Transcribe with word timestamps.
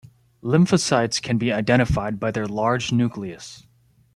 Lymphocytes 0.41 1.21
can 1.21 1.37
be 1.37 1.53
identified 1.53 2.19
by 2.19 2.31
their 2.31 2.47
large 2.47 2.91
nucleus. 2.91 3.67